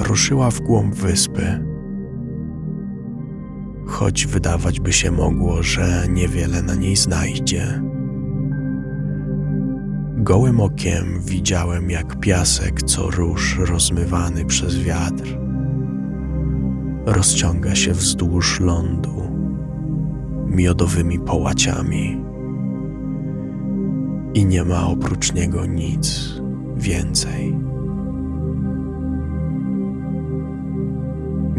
[0.00, 1.64] Ruszyła w głąb wyspy.
[3.86, 7.82] choć wydawać by się mogło, że niewiele na niej znajdzie.
[10.16, 15.40] Gołym okiem widziałem, jak piasek co róż rozmywany przez wiatr
[17.06, 19.10] rozciąga się wzdłuż lądu
[20.46, 22.24] miodowymi połaciami
[24.34, 26.34] i nie ma oprócz niego nic
[26.76, 27.69] więcej.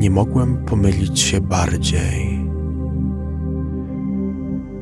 [0.02, 2.47] Nie mogłem pomylić się bardziej.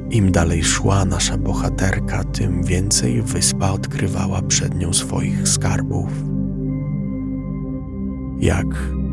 [0.10, 6.10] Im dalej szła nasza bohaterka, tym więcej wyspa odkrywała przed nią swoich skarbów.
[8.40, 8.66] Jak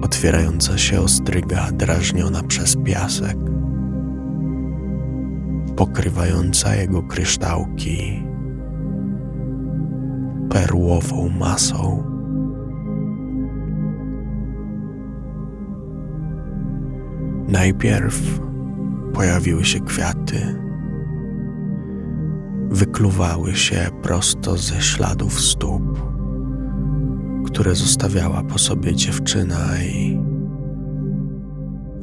[0.02, 3.38] otwierająca się ostryga drażniona przez piasek,
[5.76, 8.22] pokrywająca jego kryształki
[10.50, 12.15] perłową masą.
[17.48, 18.40] Najpierw
[19.14, 20.56] pojawiły się kwiaty,
[22.70, 26.00] wykluwały się prosto ze śladów stóp,
[27.46, 30.20] które zostawiała po sobie dziewczyna i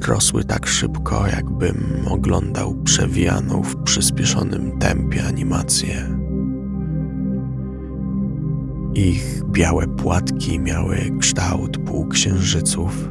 [0.08, 6.20] rosły tak szybko, jakbym oglądał przewijaną w przyspieszonym tempie animację.
[8.96, 13.10] Ich białe płatki miały kształt półksiężyców,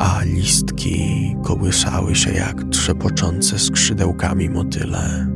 [0.00, 5.26] a listki kołyszały się jak trzepoczące skrzydełkami motyle.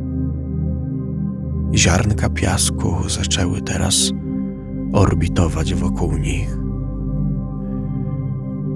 [1.75, 4.11] Ziarnka piasku zaczęły teraz
[4.93, 6.59] orbitować wokół nich,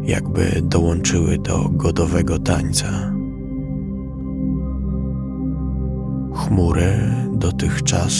[0.02, 3.12] jakby dołączyły do godowego tańca.
[6.34, 6.92] Chmury
[7.32, 8.12] dotychczas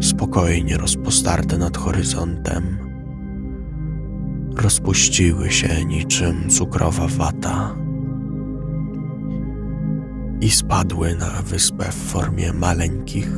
[0.00, 2.87] spokojnie rozpostarte nad horyzontem,
[4.56, 7.76] rozpuściły się niczym cukrowa wata
[10.40, 13.32] i spadły na wyspę w formie maleńkich,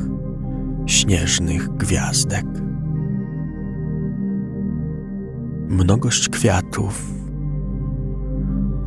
[0.85, 2.45] śnieżnych gwiazdek.
[5.67, 7.11] Mnogość kwiatów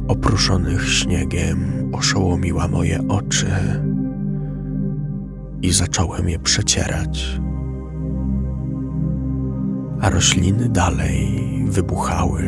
[0.08, 3.46] opruszonych śniegiem oszołomiła moje oczy
[5.62, 7.40] i zacząłem je przecierać
[10.04, 12.42] a rośliny dalej wybuchały,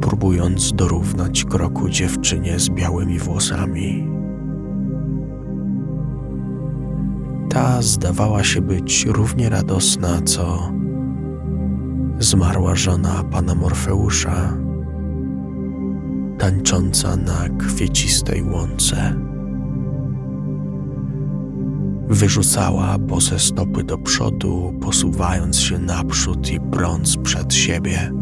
[0.00, 4.08] próbując dorównać kroku dziewczynie z białymi włosami.
[7.50, 10.72] Ta zdawała się być równie radosna, co
[12.18, 14.56] zmarła żona pana Morfeusza,
[16.38, 19.14] tańcząca na kwiecistej łące.
[22.08, 28.12] Wyrzucała bose stopy do przodu, posuwając się naprzód i brąc przed siebie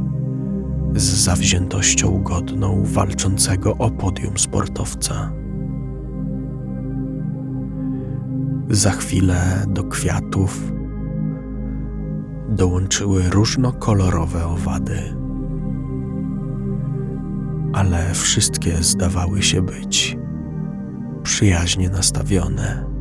[0.95, 5.33] z zawziętością godną walczącego o podium sportowca.
[8.71, 10.73] Za chwilę do kwiatów
[12.49, 15.17] dołączyły różnokolorowe owady,
[17.73, 20.19] ale wszystkie zdawały się być
[21.23, 22.92] przyjaźnie nastawione.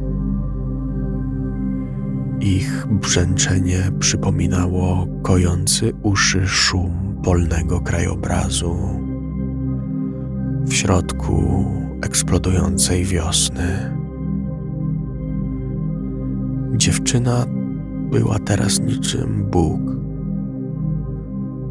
[2.44, 8.78] Ich brzęczenie przypominało kojący uszy szum polnego krajobrazu.
[10.66, 11.66] W środku
[12.02, 13.96] eksplodującej wiosny.
[16.76, 17.46] Dziewczyna
[18.12, 19.82] była teraz niczym Bóg,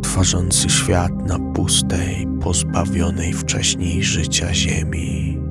[0.02, 5.49] tworzący świat na pustej, pozbawionej wcześniej życia ziemi.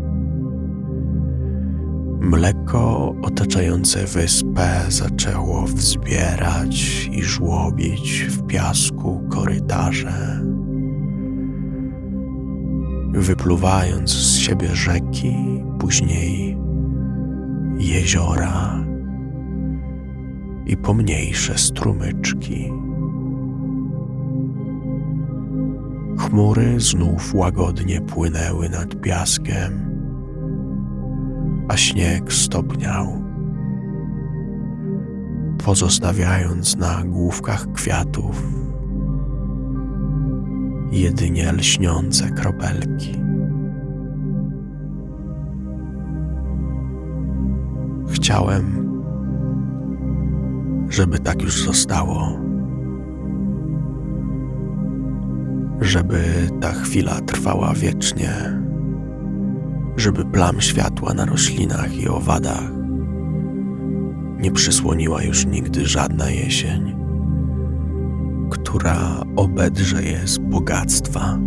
[2.20, 10.42] Mleko otaczające wyspę zaczęło wzbierać i żłobić w piasku korytarze,
[13.12, 15.36] wypluwając z siebie rzeki,
[15.80, 16.58] później
[17.78, 18.86] jeziora
[20.66, 22.72] i pomniejsze strumyczki.
[26.18, 29.89] Chmury znów łagodnie płynęły nad piaskiem
[31.70, 33.24] a śnieg stopniał,
[35.66, 38.44] pozostawiając na główkach kwiatów
[40.92, 43.22] jedynie lśniące kropelki.
[48.08, 48.90] Chciałem,
[50.90, 52.40] żeby tak już zostało,
[55.82, 56.22] żeby
[56.62, 58.60] ta chwila trwała wiecznie
[60.00, 62.72] żeby plam światła na roślinach i owadach
[64.40, 66.96] nie przysłoniła już nigdy żadna jesień,
[68.50, 71.40] która obedrze je z bogactwa,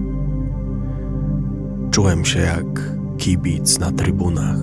[1.92, 4.56] Czułem się jak kibic na trybunach,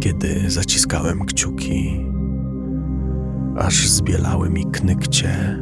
[0.00, 2.06] kiedy zaciskałem kciuki,
[3.58, 5.58] aż zbielały mi knykcie,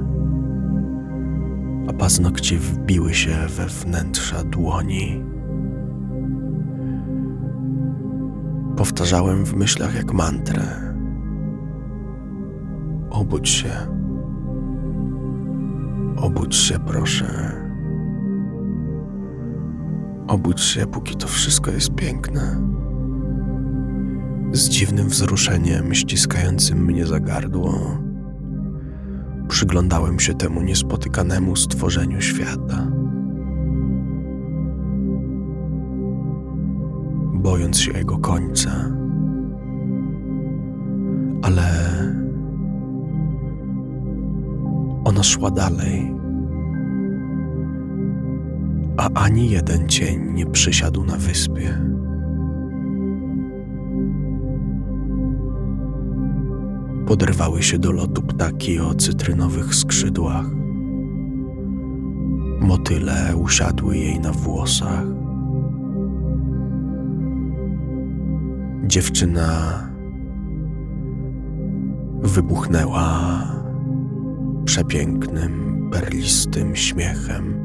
[1.89, 5.25] a paznokcie wbiły się we wnętrza dłoni.
[8.85, 10.63] Powtarzałem w myślach jak mantrę.
[13.11, 13.71] Obudź się.
[16.17, 17.53] Obudź się, proszę.
[20.29, 22.61] Obudź się, póki to wszystko jest piękne.
[24.53, 27.99] Z dziwnym wzruszeniem ściskającym mnie za gardło,
[29.49, 32.94] przyglądałem się temu niespotykanemu stworzeniu świata.
[37.45, 38.71] Bojąc się jego końca,
[41.43, 41.65] ale
[45.05, 46.15] ona szła dalej
[48.97, 51.81] a ani jeden cień nie przysiadł na wyspie.
[57.07, 60.47] Poderwały się do lotu ptaki o cytrynowych skrzydłach.
[62.61, 65.14] Motyle usiadły jej na włosach.
[68.87, 69.83] Dziewczyna
[72.23, 73.41] wybuchnęła
[74.65, 77.65] przepięknym, perlistym śmiechem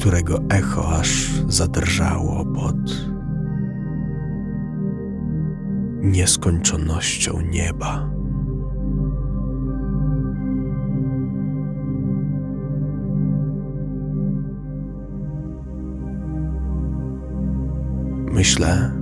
[0.00, 2.76] którego echo aż zadrżało pod
[6.02, 8.10] nieskończonością nieba.
[18.32, 18.99] Myślę,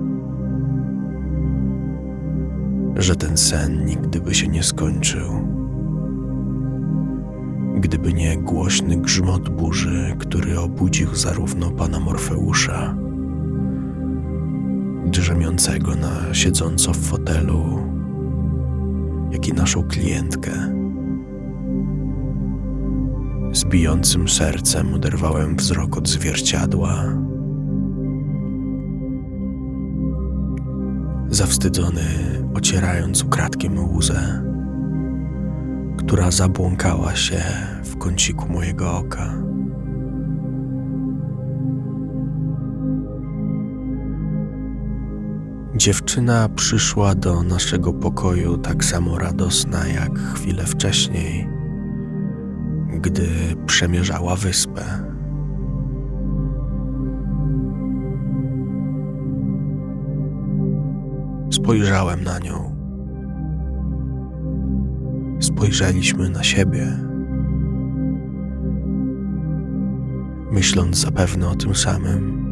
[2.99, 5.59] że ten sen nigdy by się nie skończył
[7.81, 12.97] gdyby nie głośny grzmot burzy, który obudził zarówno pana Morfeusza,
[15.07, 17.79] drzemiącego na siedząco w fotelu,
[19.31, 20.53] jak i naszą klientkę.
[23.53, 27.05] Z bijącym sercem oderwałem wzrok od zwierciadła.
[31.31, 32.03] Zawstydzony,
[32.55, 34.43] ocierając ukradkiem łzę,
[35.99, 37.43] która zabłąkała się
[37.85, 39.35] w kąciku mojego oka.
[45.77, 51.49] Dziewczyna przyszła do naszego pokoju tak samo radosna jak chwilę wcześniej,
[53.01, 53.29] gdy
[53.67, 55.18] przemierzała wyspę.
[61.69, 62.77] Spojrzałem na nią
[65.41, 66.99] spojrzeliśmy na siebie,
[70.53, 72.49] myśląc zapewne o tym samym.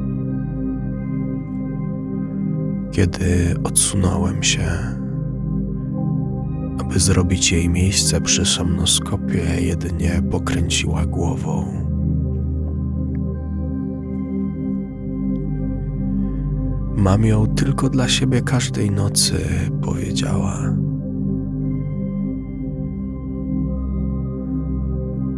[2.92, 4.68] Kiedy odsunąłem się,
[6.78, 11.85] aby zrobić jej miejsce przy somnoskopie, jedynie pokręciła głową.
[16.96, 19.48] Mam ją tylko dla siebie każdej nocy,
[19.82, 20.74] powiedziała.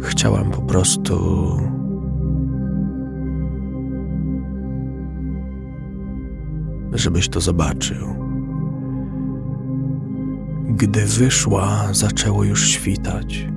[0.01, 1.19] Chciałam po prostu
[6.93, 8.07] żebyś to zobaczył.
[10.69, 13.47] Gdy wyszła, zaczęło już świtać,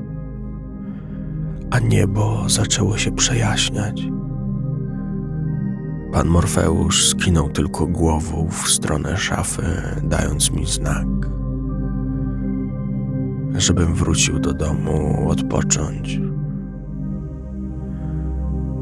[1.70, 4.08] a niebo zaczęło się przejaśniać.
[6.12, 9.62] Pan Morfeusz skinął tylko głową w stronę szafy,
[10.02, 11.06] dając mi znak,
[13.54, 16.20] żebym wrócił do domu odpocząć.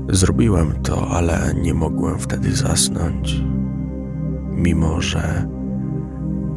[0.09, 3.45] Zrobiłem to, ale nie mogłem wtedy zasnąć,
[4.51, 5.49] mimo że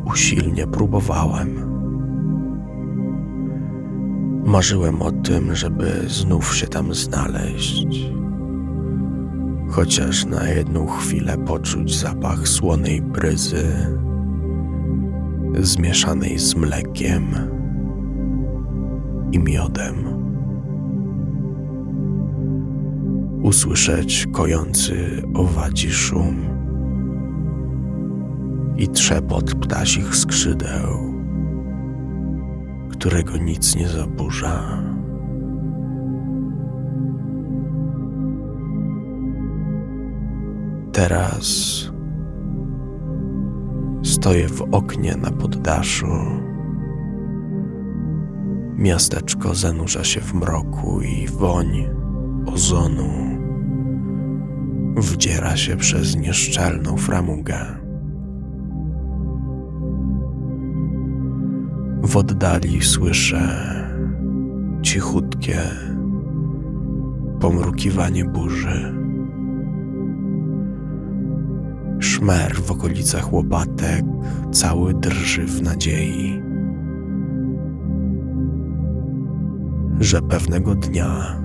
[0.05, 1.73] usilnie próbowałem.
[4.45, 8.13] Marzyłem o tym, żeby znów się tam znaleźć,
[9.75, 13.63] chociaż na jedną chwilę poczuć zapach słonej bryzy
[15.59, 17.23] zmieszanej z mlekiem
[19.31, 20.23] i miodem.
[23.43, 26.35] usłyszeć kojący owadzi szum
[28.77, 31.13] i trzepot ptasich skrzydeł,
[32.91, 34.92] którego nic nie zaburza.
[40.93, 41.45] Teraz
[44.03, 46.07] stoję w oknie na poddaszu.
[48.77, 51.89] Miasteczko zanurza się w mroku i woń
[52.45, 53.09] ozonu
[54.97, 57.57] wdziera się przez nieszczelną framugę.
[62.03, 63.73] W oddali słyszę
[64.81, 65.59] cichutkie
[67.39, 69.02] pomrukiwanie burzy.
[72.23, 74.05] Szmer w okolicach łopatek
[74.51, 76.41] cały drży w nadziei,
[79.99, 81.41] że pewnego dnia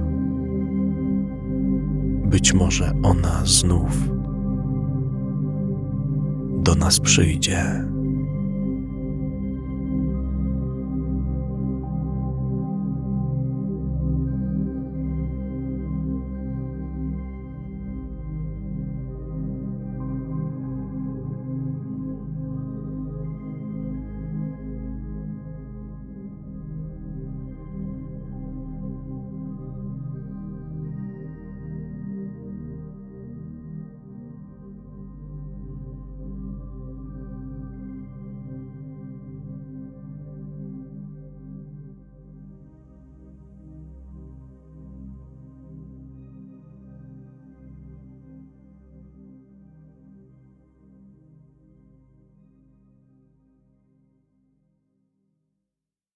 [2.24, 4.08] być może ona znów
[6.62, 7.88] do nas przyjdzie.